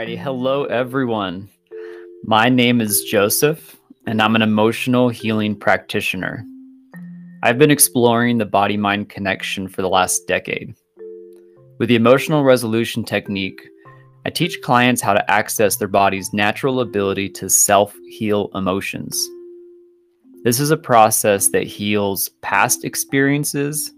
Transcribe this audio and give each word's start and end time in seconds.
Alrighty, 0.00 0.16
hello 0.16 0.64
everyone. 0.64 1.46
My 2.24 2.48
name 2.48 2.80
is 2.80 3.04
Joseph, 3.04 3.76
and 4.06 4.22
I'm 4.22 4.34
an 4.34 4.40
emotional 4.40 5.10
healing 5.10 5.54
practitioner. 5.54 6.42
I've 7.42 7.58
been 7.58 7.70
exploring 7.70 8.38
the 8.38 8.46
body 8.46 8.78
mind 8.78 9.10
connection 9.10 9.68
for 9.68 9.82
the 9.82 9.90
last 9.90 10.26
decade. 10.26 10.74
With 11.78 11.90
the 11.90 11.96
emotional 11.96 12.44
resolution 12.44 13.04
technique, 13.04 13.60
I 14.24 14.30
teach 14.30 14.62
clients 14.62 15.02
how 15.02 15.12
to 15.12 15.30
access 15.30 15.76
their 15.76 15.86
body's 15.86 16.32
natural 16.32 16.80
ability 16.80 17.28
to 17.32 17.50
self 17.50 17.94
heal 18.08 18.48
emotions. 18.54 19.14
This 20.44 20.60
is 20.60 20.70
a 20.70 20.78
process 20.78 21.48
that 21.48 21.64
heals 21.64 22.30
past 22.40 22.86
experiences 22.86 23.92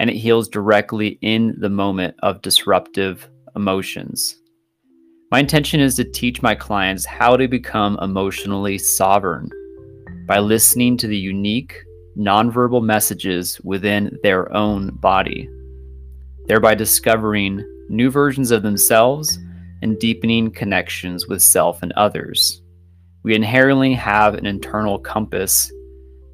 and 0.00 0.08
it 0.08 0.16
heals 0.16 0.48
directly 0.48 1.18
in 1.20 1.54
the 1.58 1.68
moment 1.68 2.16
of 2.22 2.40
disruptive 2.40 3.28
emotions. 3.54 4.40
My 5.34 5.40
intention 5.40 5.80
is 5.80 5.96
to 5.96 6.04
teach 6.04 6.42
my 6.42 6.54
clients 6.54 7.04
how 7.04 7.36
to 7.36 7.48
become 7.48 7.98
emotionally 8.00 8.78
sovereign 8.78 9.50
by 10.28 10.38
listening 10.38 10.96
to 10.98 11.08
the 11.08 11.18
unique, 11.18 11.82
nonverbal 12.16 12.84
messages 12.84 13.60
within 13.64 14.16
their 14.22 14.54
own 14.54 14.94
body, 14.94 15.50
thereby 16.46 16.76
discovering 16.76 17.66
new 17.88 18.12
versions 18.12 18.52
of 18.52 18.62
themselves 18.62 19.40
and 19.82 19.98
deepening 19.98 20.52
connections 20.52 21.26
with 21.26 21.42
self 21.42 21.82
and 21.82 21.90
others. 21.94 22.62
We 23.24 23.34
inherently 23.34 23.92
have 23.94 24.34
an 24.34 24.46
internal 24.46 25.00
compass 25.00 25.68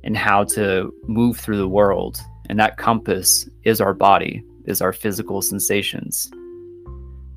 in 0.03 0.15
how 0.15 0.45
to 0.45 0.93
move 1.05 1.39
through 1.39 1.57
the 1.57 1.67
world, 1.67 2.21
and 2.51 2.61
that 2.61 2.77
compass 2.77 3.49
is 3.65 3.81
our 3.81 3.95
body, 3.95 4.45
is 4.67 4.83
our 4.83 4.93
physical 4.93 5.41
sensations. 5.41 6.31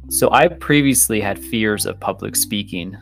So 0.10 0.32
I 0.32 0.48
previously 0.48 1.22
had 1.22 1.40
fears 1.40 1.86
of 1.86 2.00
public 2.00 2.36
speaking, 2.36 2.98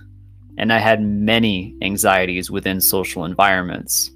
and 0.58 0.72
I 0.72 0.78
had 0.78 1.02
many 1.02 1.76
anxieties 1.82 2.52
within 2.52 2.80
social 2.80 3.26
environments. 3.26 4.12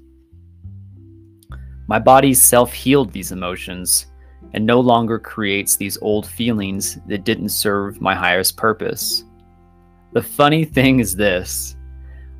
My 1.88 1.98
body 1.98 2.34
self 2.34 2.72
healed 2.72 3.12
these 3.12 3.32
emotions 3.32 4.06
and 4.54 4.64
no 4.64 4.80
longer 4.80 5.18
creates 5.18 5.76
these 5.76 5.98
old 6.00 6.26
feelings 6.26 6.98
that 7.06 7.24
didn't 7.24 7.48
serve 7.50 8.00
my 8.00 8.14
highest 8.14 8.56
purpose. 8.56 9.24
The 10.12 10.22
funny 10.22 10.64
thing 10.64 11.00
is 11.00 11.16
this 11.16 11.76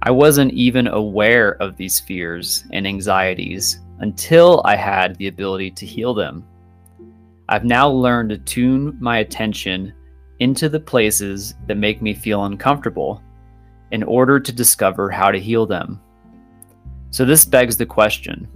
I 0.02 0.10
wasn't 0.10 0.52
even 0.52 0.86
aware 0.86 1.60
of 1.60 1.76
these 1.76 2.00
fears 2.00 2.64
and 2.72 2.86
anxieties 2.86 3.80
until 3.98 4.62
I 4.64 4.76
had 4.76 5.16
the 5.16 5.28
ability 5.28 5.72
to 5.72 5.86
heal 5.86 6.14
them. 6.14 6.44
I've 7.48 7.64
now 7.64 7.88
learned 7.88 8.30
to 8.30 8.38
tune 8.38 8.96
my 9.00 9.18
attention 9.18 9.92
into 10.40 10.68
the 10.68 10.80
places 10.80 11.54
that 11.66 11.76
make 11.76 12.02
me 12.02 12.14
feel 12.14 12.44
uncomfortable 12.44 13.22
in 13.92 14.02
order 14.02 14.38
to 14.40 14.52
discover 14.52 15.10
how 15.10 15.30
to 15.30 15.38
heal 15.38 15.66
them. 15.66 16.00
So, 17.10 17.24
this 17.24 17.44
begs 17.44 17.76
the 17.76 17.86
question 17.86 18.48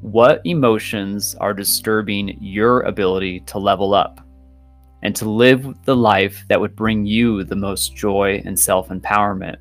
what 0.00 0.42
emotions 0.44 1.34
are 1.36 1.54
disturbing 1.54 2.36
your 2.40 2.82
ability 2.82 3.40
to 3.40 3.58
level 3.58 3.94
up 3.94 4.20
and 5.02 5.16
to 5.16 5.28
live 5.28 5.74
the 5.84 5.96
life 5.96 6.44
that 6.48 6.60
would 6.60 6.76
bring 6.76 7.06
you 7.06 7.44
the 7.44 7.56
most 7.56 7.94
joy 7.94 8.42
and 8.44 8.58
self 8.58 8.88
empowerment? 8.88 9.56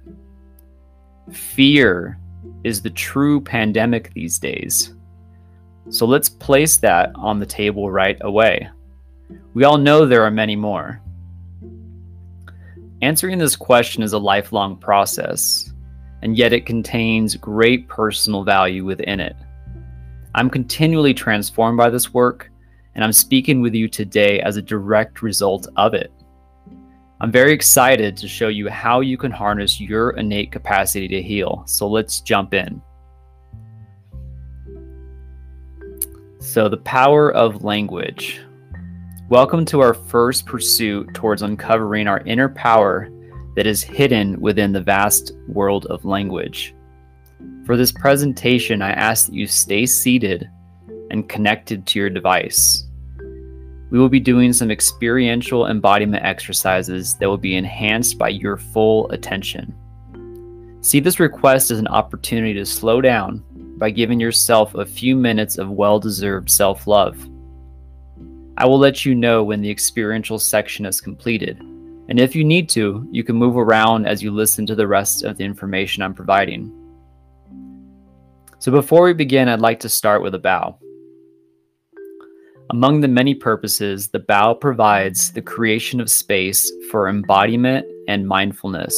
Fear 1.31 2.19
is 2.63 2.81
the 2.81 2.89
true 2.89 3.39
pandemic 3.39 4.13
these 4.13 4.39
days. 4.39 4.93
So 5.89 6.05
let's 6.05 6.29
place 6.29 6.77
that 6.77 7.11
on 7.15 7.39
the 7.39 7.45
table 7.45 7.91
right 7.91 8.17
away. 8.21 8.69
We 9.53 9.65
all 9.65 9.77
know 9.77 10.05
there 10.05 10.23
are 10.23 10.31
many 10.31 10.55
more. 10.55 11.01
Answering 13.03 13.37
this 13.37 13.57
question 13.57 14.01
is 14.01 14.13
a 14.13 14.17
lifelong 14.17 14.77
process, 14.77 15.73
and 16.21 16.37
yet 16.37 16.53
it 16.53 16.65
contains 16.65 17.35
great 17.35 17.89
personal 17.89 18.45
value 18.45 18.85
within 18.85 19.19
it. 19.19 19.35
I'm 20.35 20.49
continually 20.49 21.13
transformed 21.13 21.77
by 21.77 21.89
this 21.89 22.13
work, 22.13 22.49
and 22.95 23.03
I'm 23.03 23.11
speaking 23.11 23.59
with 23.59 23.75
you 23.75 23.89
today 23.89 24.39
as 24.39 24.55
a 24.55 24.61
direct 24.61 25.21
result 25.21 25.67
of 25.75 25.93
it. 25.93 26.13
I'm 27.19 27.29
very 27.29 27.51
excited 27.51 28.15
to 28.15 28.27
show 28.29 28.47
you 28.47 28.69
how 28.69 29.01
you 29.01 29.17
can 29.17 29.31
harness 29.31 29.81
your 29.81 30.11
innate 30.11 30.53
capacity 30.53 31.09
to 31.09 31.21
heal. 31.21 31.63
So 31.65 31.89
let's 31.89 32.21
jump 32.21 32.53
in. 32.53 32.81
So, 36.39 36.69
the 36.69 36.77
power 36.77 37.33
of 37.33 37.65
language. 37.65 38.39
Welcome 39.33 39.65
to 39.65 39.79
our 39.79 39.95
first 39.95 40.45
pursuit 40.45 41.11
towards 41.15 41.41
uncovering 41.41 42.07
our 42.07 42.19
inner 42.19 42.49
power 42.49 43.09
that 43.55 43.65
is 43.65 43.81
hidden 43.81 44.39
within 44.39 44.73
the 44.73 44.79
vast 44.79 45.31
world 45.47 45.87
of 45.87 46.05
language. 46.05 46.75
For 47.65 47.75
this 47.75 47.91
presentation, 47.91 48.83
I 48.83 48.91
ask 48.91 49.25
that 49.25 49.33
you 49.33 49.47
stay 49.47 49.87
seated 49.87 50.47
and 51.09 51.27
connected 51.27 51.87
to 51.87 51.97
your 51.97 52.11
device. 52.11 52.87
We 53.89 53.97
will 53.97 54.07
be 54.07 54.19
doing 54.19 54.53
some 54.53 54.69
experiential 54.69 55.65
embodiment 55.65 56.23
exercises 56.23 57.15
that 57.15 57.27
will 57.27 57.39
be 57.39 57.55
enhanced 57.55 58.19
by 58.19 58.29
your 58.29 58.57
full 58.57 59.09
attention. 59.09 59.73
See 60.81 60.99
this 60.99 61.19
request 61.19 61.71
as 61.71 61.79
an 61.79 61.87
opportunity 61.87 62.53
to 62.53 62.67
slow 62.67 63.01
down 63.01 63.43
by 63.79 63.89
giving 63.89 64.19
yourself 64.19 64.75
a 64.75 64.85
few 64.85 65.15
minutes 65.15 65.57
of 65.57 65.71
well 65.71 65.99
deserved 65.99 66.51
self 66.51 66.85
love. 66.85 67.17
I 68.57 68.65
will 68.67 68.77
let 68.77 69.03
you 69.03 69.15
know 69.15 69.43
when 69.43 69.61
the 69.61 69.69
experiential 69.71 70.37
section 70.37 70.85
is 70.85 71.01
completed, 71.01 71.59
and 71.59 72.19
if 72.19 72.35
you 72.35 72.43
need 72.43 72.69
to, 72.69 73.07
you 73.11 73.23
can 73.23 73.35
move 73.35 73.57
around 73.57 74.05
as 74.05 74.21
you 74.21 74.29
listen 74.29 74.65
to 74.67 74.75
the 74.75 74.87
rest 74.87 75.23
of 75.23 75.37
the 75.37 75.43
information 75.43 76.03
I'm 76.03 76.13
providing. 76.13 76.71
So 78.59 78.71
before 78.71 79.03
we 79.03 79.13
begin, 79.13 79.49
I'd 79.49 79.59
like 79.59 79.79
to 79.81 79.89
start 79.89 80.21
with 80.21 80.35
a 80.35 80.39
bow. 80.39 80.77
Among 82.69 83.01
the 83.01 83.07
many 83.07 83.33
purposes, 83.33 84.07
the 84.07 84.19
bow 84.19 84.53
provides 84.53 85.31
the 85.31 85.41
creation 85.41 85.99
of 85.99 86.09
space 86.09 86.71
for 86.91 87.09
embodiment 87.09 87.85
and 88.07 88.27
mindfulness. 88.27 88.95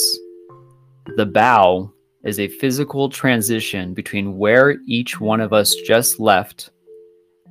The 1.15 1.25
bow 1.25 1.91
is 2.23 2.39
a 2.39 2.47
physical 2.47 3.09
transition 3.09 3.93
between 3.93 4.37
where 4.37 4.77
each 4.85 5.19
one 5.19 5.39
of 5.39 5.53
us 5.53 5.73
just 5.85 6.19
left 6.19 6.71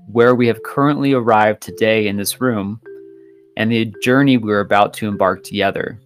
where 0.06 0.34
we 0.34 0.47
have 0.47 0.62
currently 0.62 1.12
arrived 1.12 1.62
today 1.62 2.09
in 2.09 2.16
this 2.16 2.41
room 2.41 2.81
and 3.56 3.70
the 3.70 3.92
journey 4.03 4.37
we're 4.37 4.60
about 4.60 4.92
to 4.94 5.09
embark 5.09 5.42
together. 5.44 6.00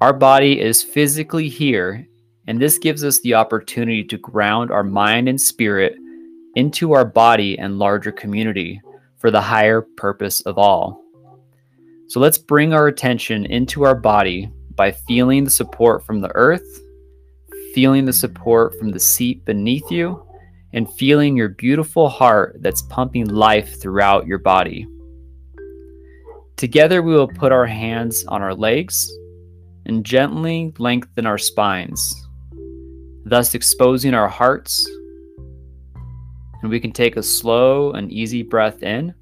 Our 0.00 0.12
body 0.12 0.60
is 0.60 0.82
physically 0.82 1.48
here, 1.48 2.06
and 2.46 2.60
this 2.60 2.78
gives 2.78 3.04
us 3.04 3.20
the 3.20 3.34
opportunity 3.34 4.04
to 4.04 4.16
ground 4.18 4.70
our 4.70 4.84
mind 4.84 5.28
and 5.28 5.40
spirit 5.40 5.94
into 6.56 6.92
our 6.92 7.04
body 7.04 7.58
and 7.58 7.78
larger 7.78 8.12
community 8.12 8.80
for 9.18 9.30
the 9.30 9.40
higher 9.40 9.82
purpose 9.82 10.40
of 10.42 10.56
all. 10.56 11.02
So 12.08 12.18
let's 12.18 12.38
bring 12.38 12.72
our 12.72 12.86
attention 12.86 13.44
into 13.46 13.84
our 13.84 13.94
body 13.94 14.50
by 14.74 14.92
feeling 14.92 15.44
the 15.44 15.50
support 15.50 16.04
from 16.06 16.20
the 16.20 16.34
earth, 16.34 16.80
feeling 17.74 18.04
the 18.04 18.12
support 18.12 18.78
from 18.78 18.90
the 18.90 18.98
seat 18.98 19.44
beneath 19.44 19.90
you 19.90 20.24
and 20.72 20.92
feeling 20.94 21.36
your 21.36 21.48
beautiful 21.48 22.08
heart 22.08 22.56
that's 22.60 22.82
pumping 22.82 23.28
life 23.28 23.80
throughout 23.80 24.26
your 24.26 24.38
body. 24.38 24.86
Together, 26.56 27.02
we 27.02 27.14
will 27.14 27.28
put 27.28 27.52
our 27.52 27.66
hands 27.66 28.24
on 28.28 28.42
our 28.42 28.54
legs 28.54 29.10
and 29.86 30.04
gently 30.04 30.72
lengthen 30.78 31.26
our 31.26 31.38
spines, 31.38 32.14
thus 33.24 33.54
exposing 33.54 34.14
our 34.14 34.28
hearts. 34.28 34.88
And 36.62 36.70
we 36.70 36.78
can 36.78 36.92
take 36.92 37.16
a 37.16 37.22
slow 37.22 37.92
and 37.92 38.12
easy 38.12 38.42
breath 38.42 38.82
in. 38.82 39.14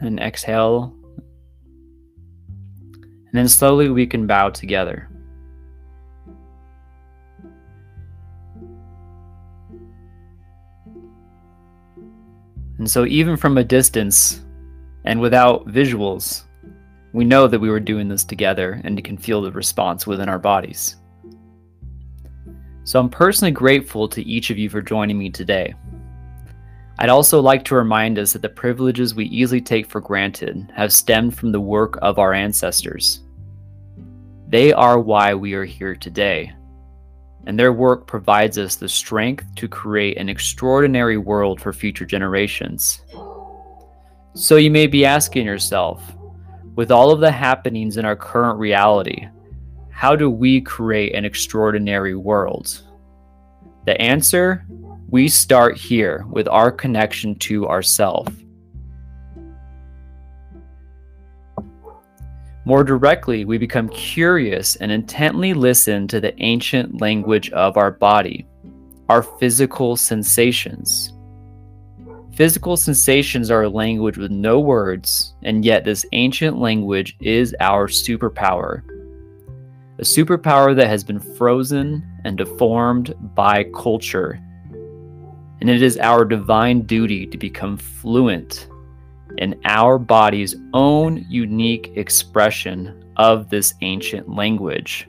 And 0.00 0.20
exhale 0.20 0.95
and 3.26 3.34
then 3.34 3.48
slowly 3.48 3.88
we 3.88 4.06
can 4.06 4.26
bow 4.26 4.50
together. 4.50 5.08
And 12.78 12.90
so, 12.90 13.06
even 13.06 13.36
from 13.36 13.58
a 13.58 13.64
distance 13.64 14.44
and 15.04 15.20
without 15.20 15.66
visuals, 15.66 16.44
we 17.12 17.24
know 17.24 17.48
that 17.48 17.58
we 17.58 17.70
were 17.70 17.80
doing 17.80 18.08
this 18.08 18.22
together 18.22 18.80
and 18.84 19.02
can 19.02 19.16
feel 19.16 19.40
the 19.40 19.50
response 19.50 20.06
within 20.06 20.28
our 20.28 20.38
bodies. 20.38 20.96
So, 22.84 23.00
I'm 23.00 23.08
personally 23.08 23.52
grateful 23.52 24.08
to 24.08 24.22
each 24.22 24.50
of 24.50 24.58
you 24.58 24.68
for 24.68 24.82
joining 24.82 25.18
me 25.18 25.30
today. 25.30 25.74
I'd 26.98 27.10
also 27.10 27.40
like 27.40 27.62
to 27.66 27.74
remind 27.74 28.18
us 28.18 28.32
that 28.32 28.42
the 28.42 28.48
privileges 28.48 29.14
we 29.14 29.26
easily 29.26 29.60
take 29.60 29.86
for 29.86 30.00
granted 30.00 30.72
have 30.74 30.92
stemmed 30.92 31.36
from 31.36 31.52
the 31.52 31.60
work 31.60 31.98
of 32.00 32.18
our 32.18 32.32
ancestors. 32.32 33.20
They 34.48 34.72
are 34.72 34.98
why 34.98 35.34
we 35.34 35.52
are 35.54 35.64
here 35.64 35.94
today. 35.94 36.54
and 37.46 37.58
their 37.58 37.72
work 37.72 38.06
provides 38.06 38.58
us 38.58 38.74
the 38.74 38.88
strength 38.88 39.46
to 39.54 39.68
create 39.68 40.18
an 40.18 40.28
extraordinary 40.28 41.16
world 41.16 41.60
for 41.60 41.72
future 41.72 42.04
generations. 42.04 43.02
So 44.34 44.56
you 44.56 44.70
may 44.70 44.88
be 44.88 45.04
asking 45.06 45.46
yourself, 45.46 46.02
with 46.74 46.90
all 46.90 47.10
of 47.10 47.20
the 47.20 47.30
happenings 47.30 47.96
in 47.96 48.04
our 48.04 48.16
current 48.16 48.58
reality, 48.58 49.28
how 49.90 50.14
do 50.14 50.28
we 50.28 50.60
create 50.60 51.14
an 51.14 51.24
extraordinary 51.24 52.16
world? 52.16 52.82
The 53.86 53.98
answer 54.02 54.66
we 55.16 55.28
start 55.28 55.78
here 55.78 56.26
with 56.28 56.46
our 56.46 56.70
connection 56.70 57.34
to 57.36 57.66
ourself. 57.66 58.28
More 62.66 62.84
directly, 62.84 63.46
we 63.46 63.56
become 63.56 63.88
curious 63.88 64.76
and 64.76 64.92
intently 64.92 65.54
listen 65.54 66.06
to 66.08 66.20
the 66.20 66.38
ancient 66.42 67.00
language 67.00 67.48
of 67.52 67.78
our 67.78 67.90
body, 67.90 68.46
our 69.08 69.22
physical 69.22 69.96
sensations. 69.96 71.14
Physical 72.34 72.76
sensations 72.76 73.50
are 73.50 73.62
a 73.62 73.70
language 73.70 74.18
with 74.18 74.30
no 74.30 74.60
words, 74.60 75.34
and 75.44 75.64
yet 75.64 75.86
this 75.86 76.04
ancient 76.12 76.58
language 76.58 77.16
is 77.22 77.56
our 77.60 77.88
superpower. 77.88 78.82
A 79.98 80.02
superpower 80.02 80.76
that 80.76 80.88
has 80.88 81.02
been 81.02 81.20
frozen 81.20 82.06
and 82.26 82.36
deformed 82.36 83.14
by 83.34 83.64
culture. 83.74 84.42
And 85.66 85.74
it 85.74 85.82
is 85.82 85.98
our 85.98 86.24
divine 86.24 86.82
duty 86.82 87.26
to 87.26 87.36
become 87.36 87.76
fluent 87.76 88.68
in 89.38 89.60
our 89.64 89.98
body's 89.98 90.54
own 90.72 91.26
unique 91.28 91.90
expression 91.96 93.04
of 93.16 93.50
this 93.50 93.74
ancient 93.80 94.28
language. 94.28 95.08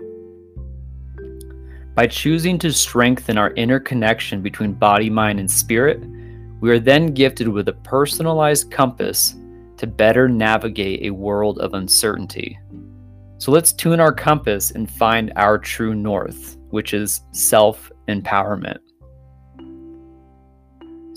By 1.94 2.07
choosing 2.07 2.57
to 2.57 2.74
strengthen 2.74 3.38
our 3.38 3.54
inner 3.54 3.80
connection 3.80 4.42
between 4.42 4.74
body, 4.74 5.12
mind, 5.12 5.39
and 5.39 5.51
spirit, 5.51 6.01
we 6.59 6.71
are 6.71 6.80
then 6.80 7.13
gifted 7.13 7.48
with 7.48 7.68
a 7.68 7.74
personalized 7.74 8.71
compass 8.71 9.36
to 9.77 9.86
better 9.86 10.27
navigate 10.27 11.04
a 11.04 11.12
world 11.12 11.59
of 11.59 11.75
uncertainty. 11.75 12.57
So 13.38 13.51
let's 13.51 13.74
tune 13.74 14.00
our 14.00 14.12
compass 14.12 14.71
and 14.71 14.89
find 14.89 15.31
our 15.36 15.59
true 15.59 15.94
north, 15.94 16.57
which 16.71 16.95
is 16.95 17.21
self 17.31 17.92
empowerment. 18.07 18.80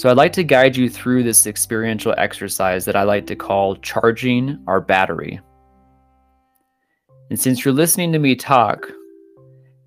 So, 0.00 0.08
I'd 0.08 0.17
like 0.17 0.32
to 0.32 0.43
guide 0.43 0.79
you 0.79 0.88
through 0.88 1.25
this 1.25 1.47
experiential 1.47 2.14
exercise 2.17 2.87
that 2.87 2.97
I 2.97 3.02
like 3.02 3.26
to 3.26 3.37
call 3.37 3.76
charging 3.76 4.58
our 4.67 4.81
battery. 4.81 5.38
And 7.29 7.38
since 7.38 7.62
you're 7.62 7.75
listening 7.75 8.11
to 8.12 8.19
me 8.19 8.35
talk, 8.35 8.91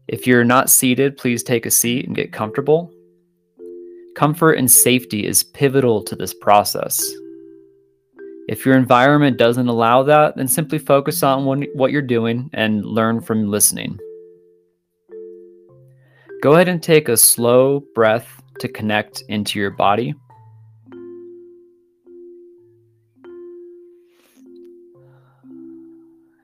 if 0.07 0.27
you're 0.27 0.43
not 0.43 0.69
seated, 0.69 1.17
please 1.17 1.41
take 1.41 1.65
a 1.65 1.71
seat 1.71 2.05
and 2.05 2.15
get 2.15 2.31
comfortable. 2.31 2.93
Comfort 4.15 4.59
and 4.59 4.69
safety 4.69 5.25
is 5.25 5.41
pivotal 5.41 6.03
to 6.03 6.15
this 6.15 6.35
process. 6.35 7.03
If 8.47 8.67
your 8.67 8.77
environment 8.77 9.39
doesn't 9.39 9.67
allow 9.67 10.03
that, 10.03 10.35
then 10.35 10.47
simply 10.47 10.77
focus 10.77 11.23
on 11.23 11.65
what 11.73 11.91
you're 11.91 12.03
doing 12.03 12.51
and 12.53 12.85
learn 12.85 13.19
from 13.19 13.49
listening. 13.49 13.97
Go 16.43 16.53
ahead 16.53 16.67
and 16.67 16.83
take 16.83 17.09
a 17.09 17.17
slow 17.17 17.79
breath 17.95 18.42
to 18.59 18.67
connect 18.67 19.23
into 19.29 19.59
your 19.59 19.71
body. 19.71 20.13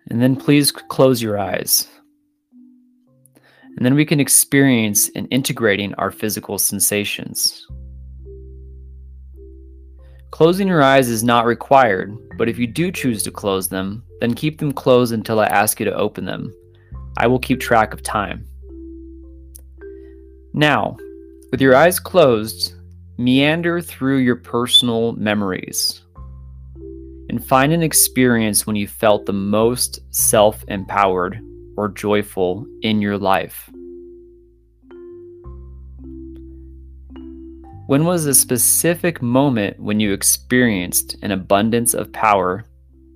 And 0.10 0.22
then 0.22 0.36
please 0.36 0.72
close 0.72 1.22
your 1.22 1.38
eyes. 1.38 1.88
And 3.78 3.86
then 3.86 3.96
we 3.96 4.06
can 4.06 4.20
experience 4.20 5.08
in 5.10 5.28
integrating 5.28 5.94
our 5.96 6.12
physical 6.12 6.58
sensations. 6.58 7.66
Closing 10.32 10.68
your 10.68 10.82
eyes 10.82 11.10
is 11.10 11.24
not 11.24 11.46
required, 11.46 12.16
but 12.38 12.50
if 12.50 12.58
you 12.58 12.68
do 12.68 12.92
choose 12.92 13.24
to 13.24 13.32
close 13.32 13.70
them, 13.70 14.04
then 14.20 14.34
keep 14.34 14.60
them 14.60 14.72
closed 14.72 15.14
until 15.14 15.40
I 15.40 15.46
ask 15.46 15.80
you 15.80 15.86
to 15.86 15.96
open 15.96 16.26
them. 16.26 16.54
I 17.18 17.28
will 17.28 17.40
keep 17.40 17.60
track 17.60 17.94
of 17.94 18.02
time. 18.02 18.46
Now, 20.54 20.98
with 21.52 21.62
your 21.62 21.76
eyes 21.76 22.00
closed, 22.00 22.74
meander 23.18 23.82
through 23.82 24.18
your 24.18 24.36
personal 24.36 25.14
memories 25.14 26.02
and 27.30 27.46
find 27.46 27.72
an 27.72 27.84
experience 27.84 28.66
when 28.66 28.76
you 28.76 28.88
felt 28.88 29.26
the 29.26 29.34
most 29.34 30.00
self 30.14 30.64
empowered 30.68 31.40
or 31.78 31.88
joyful 31.88 32.66
in 32.82 33.02
your 33.02 33.18
life. 33.18 33.70
When 37.86 38.06
was 38.06 38.26
a 38.26 38.34
specific 38.34 39.22
moment 39.22 39.80
when 39.80 40.00
you 40.00 40.12
experienced 40.14 41.16
an 41.22 41.32
abundance 41.32 41.94
of 41.94 42.12
power 42.12 42.66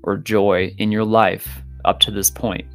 or 0.03 0.18
joy 0.18 0.74
in 0.77 0.91
your 0.91 1.03
life 1.03 1.62
up 1.85 2.00
to 2.01 2.12
this 2.12 2.31
point? 2.31 2.65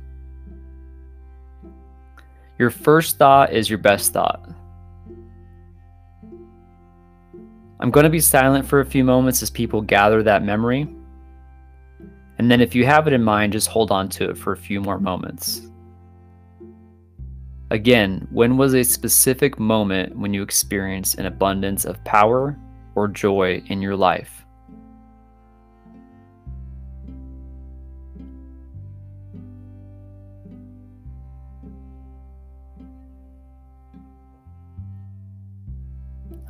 Your 2.58 2.70
first 2.70 3.16
thought 3.16 3.52
is 3.52 3.70
your 3.70 3.78
best 3.78 4.12
thought. 4.12 4.49
I'm 7.81 7.91
going 7.91 8.05
to 8.05 8.11
be 8.11 8.21
silent 8.21 8.67
for 8.67 8.81
a 8.81 8.85
few 8.85 9.05
moments 9.05 9.43
as 9.43 9.51
people 9.51 9.81
gather 9.81 10.23
that 10.25 10.43
memory. 10.43 10.89
And 12.39 12.51
then 12.51 12.61
if 12.61 12.75
you 12.75 12.85
have 12.85 13.07
it 13.07 13.13
in 13.13 13.23
mind, 13.23 13.53
just 13.53 13.69
hold 13.69 13.91
on 13.91 14.09
to 14.11 14.31
it 14.31 14.39
for 14.39 14.53
a 14.53 14.57
few 14.57 14.81
more 14.81 14.99
moments. 14.99 15.63
Again, 17.71 18.27
when 18.31 18.57
was 18.57 18.75
a 18.75 18.83
specific 18.83 19.59
moment 19.59 20.17
when 20.17 20.35
you 20.35 20.43
experienced 20.43 21.19
an 21.19 21.27
abundance 21.27 21.85
of 21.85 22.03
power 22.05 22.59
or 22.95 23.07
joy 23.07 23.63
in 23.67 23.81
your 23.83 23.95
life? 23.95 24.45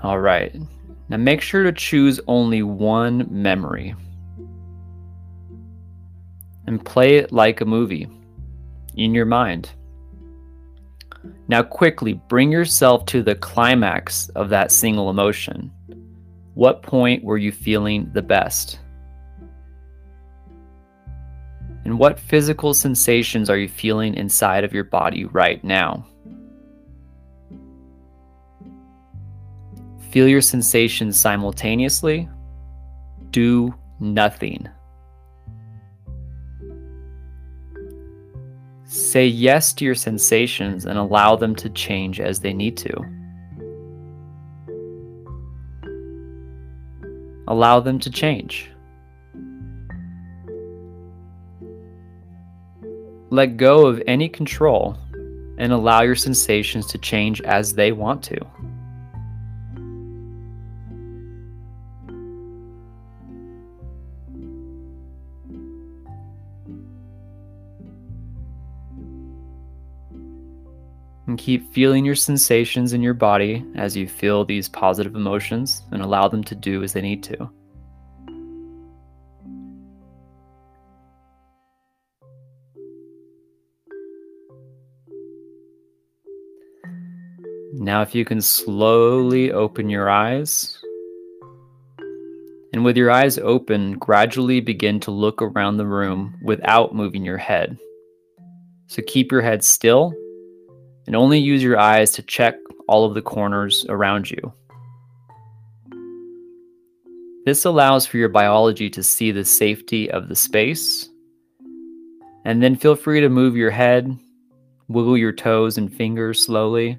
All 0.03 0.21
right. 0.21 0.55
Now 1.09 1.17
make 1.17 1.41
sure 1.41 1.65
to 1.65 1.73
choose 1.73 2.21
only 2.27 2.63
one 2.63 3.27
memory 3.31 3.95
and 6.67 6.85
play 6.85 7.17
it 7.17 7.33
like 7.33 7.61
a 7.61 7.65
movie 7.65 8.09
in 8.97 9.15
your 9.15 9.25
mind. 9.25 9.71
Now, 11.49 11.63
quickly 11.63 12.21
bring 12.29 12.53
yourself 12.53 13.07
to 13.07 13.23
the 13.23 13.35
climax 13.35 14.29
of 14.31 14.51
that 14.51 14.71
single 14.71 15.09
emotion. 15.09 15.73
What 16.53 16.83
point 16.83 17.25
were 17.25 17.39
you 17.39 17.53
feeling 17.53 18.11
the 18.13 18.21
best? 18.21 18.81
And 21.85 21.99
what 21.99 22.21
physical 22.21 22.75
sensations 22.75 23.49
are 23.49 23.57
you 23.57 23.69
feeling 23.69 24.15
inside 24.15 24.63
of 24.63 24.75
your 24.75 24.85
body 24.85 25.25
right 25.25 25.65
now? 25.65 26.07
Feel 30.11 30.27
your 30.27 30.41
sensations 30.41 31.19
simultaneously. 31.19 32.29
Do 33.31 33.75
nothing. 34.01 34.69
Say 38.87 39.27
yes 39.27 39.75
to 39.75 39.85
your 39.85 39.95
sensations 39.95 40.87
and 40.87 40.99
allow 40.99 41.37
them 41.37 41.55
to 41.57 41.69
change 41.69 42.21
as 42.21 42.41
they 42.41 42.55
need 42.55 42.79
to. 42.79 42.91
Allow 47.47 47.81
them 47.81 47.99
to 47.99 48.11
change. 48.11 48.71
Let 53.31 53.59
go 53.59 53.87
of 53.87 54.03
any 54.07 54.31
control 54.31 54.97
and 55.59 55.71
allow 55.71 56.01
your 56.01 56.15
sensations 56.15 56.87
to 56.87 56.99
change 56.99 57.43
as 57.43 57.75
they 57.75 57.93
want 57.93 58.23
to. 58.25 58.39
And 71.29 71.39
keep 71.39 71.71
feeling 71.75 72.07
your 72.07 72.15
sensations 72.15 72.95
in 72.95 73.03
your 73.03 73.13
body 73.13 73.63
as 73.75 73.95
you 73.95 74.09
feel 74.09 74.47
these 74.47 74.67
positive 74.67 75.15
emotions 75.15 75.83
and 75.93 76.01
allow 76.01 76.27
them 76.27 76.43
to 76.45 76.55
do 76.55 76.83
as 76.83 76.95
they 76.95 77.03
need 77.03 77.23
to. 77.25 77.51
Now, 87.75 88.01
if 88.01 88.15
you 88.15 88.25
can 88.25 88.41
slowly 88.41 89.53
open 89.53 89.91
your 89.91 90.09
eyes, 90.09 90.83
and 92.73 92.87
with 92.87 92.97
your 92.97 93.11
eyes 93.11 93.37
open, 93.37 93.99
gradually 93.99 94.61
begin 94.61 94.99
to 95.01 95.11
look 95.11 95.43
around 95.43 95.77
the 95.77 95.87
room 95.87 96.39
without 96.43 96.95
moving 96.95 97.23
your 97.23 97.37
head. 97.37 97.79
So 98.87 99.03
keep 99.07 99.31
your 99.31 99.43
head 99.43 99.63
still 99.63 100.15
and 101.09 101.17
only 101.17 101.39
use 101.39 101.63
your 101.63 101.79
eyes 101.79 102.11
to 102.13 102.21
check 102.21 102.55
all 102.87 103.07
of 103.07 103.15
the 103.15 103.23
corners 103.23 103.87
around 103.89 104.31
you. 104.31 104.53
This 107.47 107.65
allows 107.65 108.05
for 108.05 108.19
your 108.19 108.29
biology 108.29 108.91
to 108.91 109.03
see 109.03 109.33
the 109.33 109.43
safety 109.43 110.11
of 110.11 110.29
the 110.29 110.37
space. 110.37 111.09
And 112.45 112.63
then 112.63 112.77
feel 112.77 112.95
free 112.95 113.23
to 113.23 113.31
move 113.31 113.57
your 113.57 113.71
head, 113.71 114.19
wiggle 114.89 115.17
your 115.17 115.33
toes 115.33 115.79
and 115.79 115.91
fingers 115.91 116.45
slowly, 116.45 116.99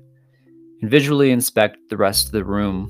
and 0.81 0.89
visually 0.89 1.29
inspect 1.29 1.77
the 1.89 1.97
rest 1.97 2.25
of 2.25 2.31
the 2.31 2.43
room 2.43 2.89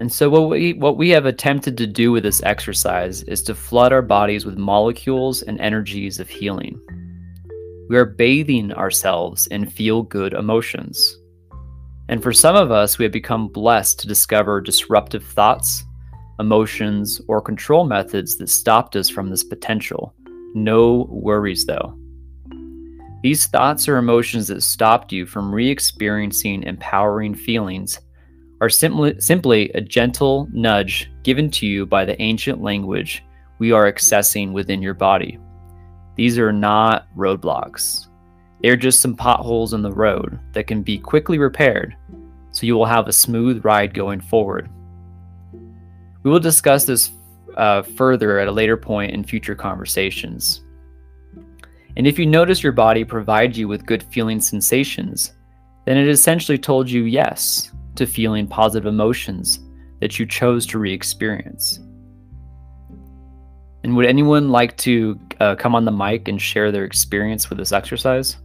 And 0.00 0.10
so 0.10 0.30
what 0.30 0.48
we 0.48 0.72
what 0.72 0.96
we 0.96 1.10
have 1.10 1.26
attempted 1.26 1.76
to 1.76 1.86
do 1.86 2.10
with 2.10 2.22
this 2.22 2.42
exercise 2.42 3.22
is 3.24 3.42
to 3.42 3.54
flood 3.54 3.92
our 3.92 4.00
bodies 4.00 4.46
with 4.46 4.56
molecules 4.56 5.42
and 5.42 5.60
energies 5.60 6.18
of 6.18 6.28
healing. 6.28 6.80
We 7.90 7.98
are 7.98 8.06
bathing 8.06 8.72
ourselves 8.72 9.46
in 9.48 9.68
feel-good 9.68 10.32
emotions. 10.32 11.18
And 12.08 12.22
for 12.22 12.32
some 12.32 12.56
of 12.56 12.70
us, 12.70 12.98
we 12.98 13.04
have 13.04 13.12
become 13.12 13.48
blessed 13.48 14.00
to 14.00 14.08
discover 14.08 14.60
disruptive 14.60 15.24
thoughts, 15.24 15.84
emotions, 16.38 17.20
or 17.28 17.42
control 17.42 17.84
methods 17.84 18.36
that 18.38 18.48
stopped 18.48 18.96
us 18.96 19.10
from 19.10 19.28
this 19.28 19.44
potential. 19.44 20.14
No 20.54 21.08
worries 21.10 21.66
though. 21.66 21.94
These 23.22 23.48
thoughts 23.48 23.86
or 23.86 23.98
emotions 23.98 24.48
that 24.48 24.62
stopped 24.62 25.12
you 25.12 25.26
from 25.26 25.54
re 25.54 25.68
experiencing 25.68 26.62
empowering 26.62 27.34
feelings 27.34 28.00
are 28.60 28.68
simply, 28.68 29.18
simply 29.20 29.70
a 29.70 29.80
gentle 29.80 30.48
nudge 30.52 31.10
given 31.22 31.50
to 31.50 31.66
you 31.66 31.86
by 31.86 32.04
the 32.04 32.20
ancient 32.20 32.62
language 32.62 33.24
we 33.58 33.72
are 33.72 33.90
accessing 33.90 34.52
within 34.52 34.82
your 34.82 34.94
body. 34.94 35.38
These 36.16 36.38
are 36.38 36.52
not 36.52 37.06
roadblocks. 37.16 38.08
They're 38.62 38.76
just 38.76 39.00
some 39.00 39.16
potholes 39.16 39.72
in 39.72 39.82
the 39.82 39.92
road 39.92 40.38
that 40.52 40.66
can 40.66 40.82
be 40.82 40.98
quickly 40.98 41.38
repaired 41.38 41.96
so 42.52 42.66
you 42.66 42.74
will 42.74 42.86
have 42.86 43.08
a 43.08 43.12
smooth 43.12 43.64
ride 43.64 43.94
going 43.94 44.20
forward. 44.20 44.68
We 46.22 46.30
will 46.30 46.40
discuss 46.40 46.84
this 46.84 47.10
uh, 47.56 47.82
further 47.82 48.38
at 48.38 48.48
a 48.48 48.52
later 48.52 48.76
point 48.76 49.12
in 49.12 49.24
future 49.24 49.54
conversations. 49.54 50.62
And 51.96 52.06
if 52.06 52.18
you 52.18 52.26
notice 52.26 52.62
your 52.62 52.72
body 52.72 53.04
provides 53.04 53.58
you 53.58 53.68
with 53.68 53.86
good 53.86 54.02
feeling 54.02 54.40
sensations, 54.40 55.34
then 55.86 55.96
it 55.96 56.08
essentially 56.08 56.58
told 56.58 56.90
you 56.90 57.04
yes, 57.04 57.69
to 58.00 58.06
feeling 58.06 58.46
positive 58.46 58.86
emotions 58.86 59.60
that 60.00 60.18
you 60.18 60.24
chose 60.24 60.64
to 60.64 60.78
re 60.78 60.90
experience. 60.90 61.80
And 63.84 63.94
would 63.94 64.06
anyone 64.06 64.48
like 64.48 64.74
to 64.78 65.20
uh, 65.38 65.54
come 65.54 65.74
on 65.74 65.84
the 65.84 65.92
mic 65.92 66.26
and 66.26 66.40
share 66.40 66.72
their 66.72 66.84
experience 66.84 67.50
with 67.50 67.58
this 67.58 67.72
exercise? 67.72 68.38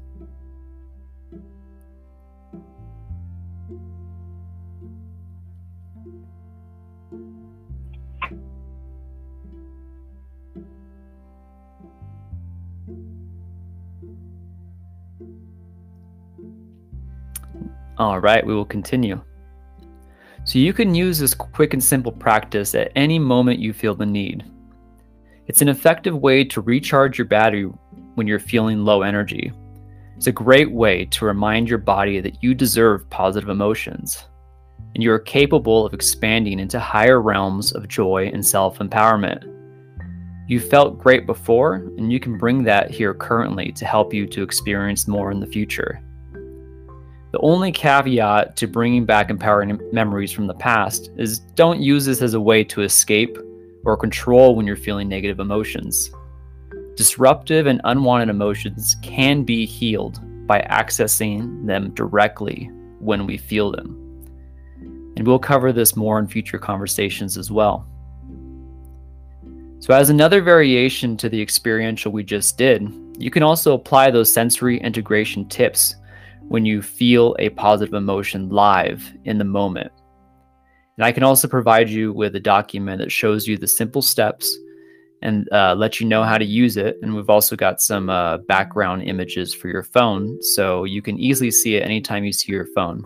All 17.97 18.19
right, 18.19 18.45
we 18.45 18.53
will 18.53 18.65
continue. 18.65 19.21
So 20.45 20.59
you 20.59 20.73
can 20.73 20.95
use 20.95 21.19
this 21.19 21.33
quick 21.33 21.73
and 21.73 21.83
simple 21.83 22.11
practice 22.11 22.75
at 22.75 22.91
any 22.95 23.19
moment 23.19 23.59
you 23.59 23.73
feel 23.73 23.95
the 23.95 24.05
need. 24.05 24.45
It's 25.47 25.61
an 25.61 25.69
effective 25.69 26.17
way 26.17 26.43
to 26.45 26.61
recharge 26.61 27.17
your 27.17 27.27
battery 27.27 27.65
when 28.13 28.27
you're 28.27 28.39
feeling 28.39 28.85
low 28.85 29.01
energy. 29.01 29.51
It's 30.15 30.27
a 30.27 30.31
great 30.31 30.71
way 30.71 31.05
to 31.05 31.25
remind 31.25 31.67
your 31.67 31.79
body 31.79 32.21
that 32.21 32.41
you 32.41 32.53
deserve 32.53 33.09
positive 33.09 33.49
emotions 33.49 34.25
and 34.95 35.03
you 35.03 35.11
are 35.11 35.19
capable 35.19 35.85
of 35.85 35.93
expanding 35.93 36.59
into 36.59 36.79
higher 36.79 37.21
realms 37.21 37.73
of 37.73 37.87
joy 37.87 38.31
and 38.33 38.45
self 38.45 38.79
empowerment. 38.79 39.51
You 40.47 40.59
felt 40.59 40.99
great 40.99 41.25
before, 41.25 41.75
and 41.97 42.13
you 42.13 42.19
can 42.19 42.37
bring 42.37 42.63
that 42.63 42.91
here 42.91 43.13
currently 43.13 43.71
to 43.73 43.85
help 43.85 44.13
you 44.13 44.25
to 44.27 44.43
experience 44.43 45.07
more 45.07 45.31
in 45.31 45.39
the 45.39 45.47
future. 45.47 46.01
The 47.35 47.41
only 47.41 47.73
caveat 47.73 48.55
to 48.55 48.65
bringing 48.65 49.03
back 49.03 49.29
empowering 49.29 49.77
memories 49.91 50.31
from 50.31 50.47
the 50.47 50.53
past 50.53 51.11
is 51.17 51.39
don't 51.39 51.81
use 51.81 52.05
this 52.05 52.21
as 52.21 52.33
a 52.33 52.39
way 52.39 52.63
to 52.63 52.81
escape 52.81 53.37
or 53.83 53.97
control 53.97 54.55
when 54.55 54.65
you're 54.65 54.77
feeling 54.77 55.09
negative 55.09 55.41
emotions. 55.41 56.11
Disruptive 56.95 57.67
and 57.67 57.81
unwanted 57.83 58.29
emotions 58.29 58.95
can 59.01 59.43
be 59.43 59.65
healed 59.65 60.21
by 60.47 60.61
accessing 60.71 61.67
them 61.67 61.93
directly 61.93 62.69
when 62.99 63.27
we 63.27 63.35
feel 63.35 63.69
them. 63.69 63.97
And 65.17 65.27
we'll 65.27 65.37
cover 65.37 65.73
this 65.73 65.97
more 65.97 66.19
in 66.19 66.29
future 66.29 66.57
conversations 66.57 67.37
as 67.37 67.51
well. 67.51 67.85
So, 69.79 69.93
as 69.93 70.09
another 70.09 70.41
variation 70.41 71.17
to 71.17 71.27
the 71.27 71.41
experiential 71.41 72.13
we 72.13 72.23
just 72.23 72.57
did, 72.57 72.89
you 73.19 73.29
can 73.29 73.43
also 73.43 73.73
apply 73.73 74.09
those 74.09 74.31
sensory 74.31 74.79
integration 74.79 75.49
tips 75.49 75.97
when 76.47 76.65
you 76.65 76.81
feel 76.81 77.35
a 77.39 77.49
positive 77.49 77.93
emotion 77.93 78.49
live 78.49 79.11
in 79.23 79.37
the 79.37 79.43
moment. 79.43 79.91
And 80.97 81.05
I 81.05 81.11
can 81.11 81.23
also 81.23 81.47
provide 81.47 81.89
you 81.89 82.13
with 82.13 82.35
a 82.35 82.39
document 82.39 82.99
that 82.99 83.11
shows 83.11 83.47
you 83.47 83.57
the 83.57 83.67
simple 83.67 84.01
steps 84.01 84.57
and 85.21 85.51
uh, 85.51 85.75
let 85.75 85.99
you 85.99 86.07
know 86.07 86.23
how 86.23 86.37
to 86.37 86.45
use 86.45 86.77
it. 86.77 86.97
And 87.01 87.15
we've 87.15 87.29
also 87.29 87.55
got 87.55 87.81
some 87.81 88.09
uh, 88.09 88.37
background 88.37 89.03
images 89.03 89.53
for 89.53 89.67
your 89.67 89.83
phone 89.83 90.41
so 90.41 90.83
you 90.83 91.01
can 91.01 91.19
easily 91.19 91.51
see 91.51 91.75
it 91.75 91.83
anytime 91.83 92.23
you 92.23 92.31
see 92.31 92.51
your 92.51 92.67
phone. 92.67 93.03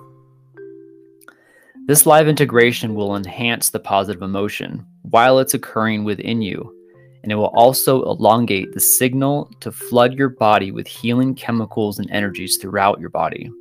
This 1.88 2.06
live 2.06 2.28
integration 2.28 2.94
will 2.94 3.16
enhance 3.16 3.72
the 3.72 3.80
positive 3.80 4.22
emotion 4.22 4.86
while 5.02 5.40
it's 5.40 5.56
occurring 5.56 6.04
within 6.04 6.42
you 6.42 6.76
and 7.24 7.32
it 7.32 7.36
will 7.36 7.48
also 7.48 8.04
elongate 8.04 8.74
the 8.74 8.80
signal 8.80 9.52
to 9.60 9.72
flood 9.72 10.14
your 10.14 10.30
body 10.30 10.72
with 10.72 10.88
healing 10.88 11.36
chemicals 11.36 12.00
and 12.00 12.10
energies 12.12 12.58
throughout 12.58 13.00
your 13.00 13.10
body. 13.10 13.52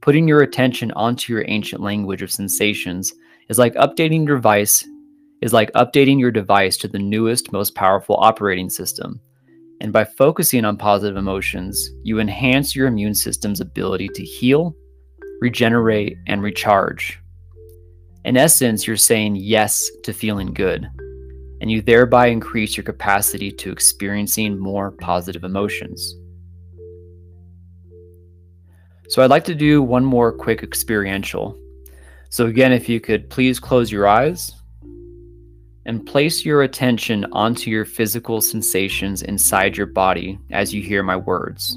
Putting 0.00 0.26
your 0.26 0.42
attention 0.42 0.92
onto 0.92 1.32
your 1.32 1.44
ancient 1.48 1.82
language 1.82 2.22
of 2.22 2.30
sensations 2.30 3.12
is 3.48 3.58
like 3.58 3.74
updating 3.74 4.26
your 4.26 4.36
device 4.36 4.86
is 5.42 5.52
like 5.52 5.70
updating 5.72 6.18
your 6.18 6.30
device 6.30 6.78
to 6.78 6.88
the 6.88 6.98
newest 6.98 7.52
most 7.52 7.74
powerful 7.74 8.16
operating 8.16 8.70
system. 8.70 9.20
And 9.82 9.92
by 9.92 10.04
focusing 10.04 10.64
on 10.64 10.78
positive 10.78 11.18
emotions, 11.18 11.90
you 12.02 12.18
enhance 12.18 12.74
your 12.74 12.86
immune 12.86 13.14
system's 13.14 13.60
ability 13.60 14.08
to 14.14 14.24
heal, 14.24 14.74
regenerate, 15.42 16.16
and 16.26 16.42
recharge. 16.42 17.20
In 18.24 18.38
essence, 18.38 18.86
you're 18.86 18.96
saying 18.96 19.36
yes 19.36 19.90
to 20.04 20.14
feeling 20.14 20.54
good 20.54 20.88
and 21.66 21.72
you 21.72 21.82
thereby 21.82 22.28
increase 22.28 22.76
your 22.76 22.84
capacity 22.84 23.50
to 23.50 23.72
experiencing 23.72 24.56
more 24.56 24.92
positive 24.92 25.42
emotions. 25.42 26.14
So, 29.08 29.20
I'd 29.20 29.30
like 29.30 29.42
to 29.46 29.54
do 29.56 29.82
one 29.82 30.04
more 30.04 30.30
quick 30.30 30.62
experiential. 30.62 31.58
So, 32.30 32.46
again, 32.46 32.72
if 32.72 32.88
you 32.88 33.00
could 33.00 33.28
please 33.30 33.58
close 33.58 33.90
your 33.90 34.06
eyes 34.06 34.52
and 35.86 36.06
place 36.06 36.44
your 36.44 36.62
attention 36.62 37.24
onto 37.32 37.68
your 37.68 37.84
physical 37.84 38.40
sensations 38.40 39.22
inside 39.22 39.76
your 39.76 39.88
body 39.88 40.38
as 40.52 40.72
you 40.72 40.82
hear 40.82 41.02
my 41.02 41.16
words. 41.16 41.76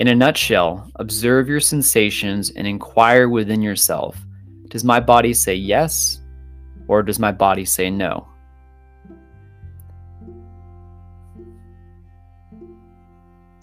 In 0.00 0.08
a 0.08 0.16
nutshell, 0.16 0.90
observe 0.96 1.48
your 1.48 1.60
sensations 1.60 2.50
and 2.50 2.66
inquire 2.66 3.28
within 3.28 3.62
yourself 3.62 4.18
Does 4.66 4.82
my 4.82 4.98
body 4.98 5.32
say 5.32 5.54
yes, 5.54 6.20
or 6.88 7.04
does 7.04 7.20
my 7.20 7.30
body 7.30 7.64
say 7.64 7.88
no? 7.88 8.26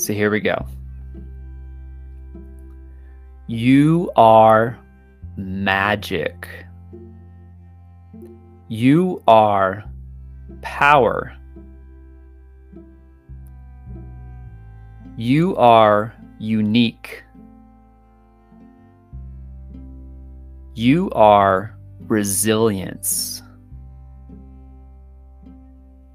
So 0.05 0.13
here 0.13 0.29
we 0.29 0.39
go. 0.39 0.63
You 3.47 4.11
are 4.15 4.77
magic. 5.35 6.47
You 8.67 9.23
are 9.27 9.83
power. 10.61 11.35
You 15.17 15.55
are 15.55 16.13
unique. 16.37 17.23
You 20.75 21.09
are 21.13 21.75
resilience. 22.01 23.41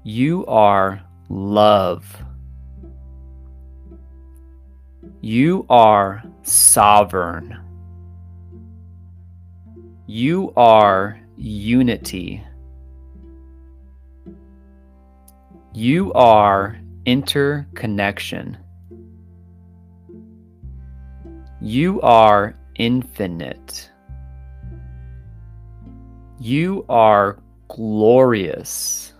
You 0.05 0.45
are 0.45 1.01
love. 1.27 2.23
You 5.23 5.67
are 5.69 6.23
sovereign. 6.41 7.55
You 10.07 10.51
are 10.57 11.19
unity. 11.37 12.43
You 15.73 16.11
are 16.13 16.75
interconnection. 17.05 18.57
You 21.61 22.01
are 22.01 22.55
infinite. 22.73 23.91
You 26.39 26.83
are 26.89 27.37
glorious. 27.67 29.13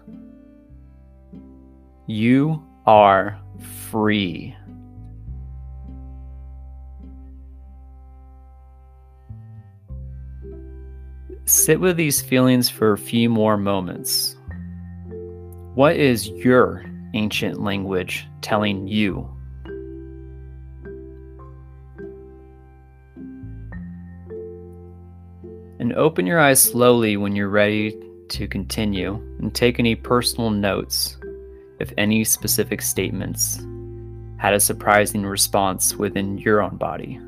You 2.08 2.64
are 2.88 3.40
free. 3.92 4.56
Sit 11.46 11.80
with 11.80 11.98
these 11.98 12.22
feelings 12.22 12.70
for 12.70 12.94
a 12.94 12.98
few 12.98 13.30
more 13.30 13.58
moments. 13.58 14.36
What 15.76 15.96
is 15.96 16.28
your 16.30 16.86
ancient 17.14 17.62
language 17.62 18.28
telling 18.42 18.88
you? 18.88 19.28
And 25.80 25.94
open 25.94 26.28
your 26.28 26.40
eyes 26.40 26.62
slowly 26.62 27.18
when 27.18 27.36
you're 27.36 27.50
ready 27.50 27.98
to 28.30 28.48
continue 28.48 29.16
and 29.40 29.54
take 29.54 29.80
any 29.80 29.96
personal 29.96 30.52
notes 30.52 31.18
if 31.80 31.92
any 31.98 32.24
specific 32.24 32.82
statements 32.82 33.60
had 34.38 34.54
a 34.54 34.60
surprising 34.60 35.26
response 35.26 35.96
within 35.96 36.38
your 36.38 36.62
own 36.62 36.78
body. 36.78 37.20